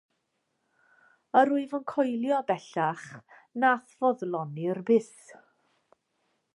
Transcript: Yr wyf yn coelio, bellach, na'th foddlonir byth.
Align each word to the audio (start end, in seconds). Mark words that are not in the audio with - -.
Yr 1.41 1.51
wyf 1.57 1.75
yn 1.79 1.85
coelio, 1.91 2.39
bellach, 2.47 3.05
na'th 3.65 3.95
foddlonir 4.01 4.83
byth. 4.91 5.25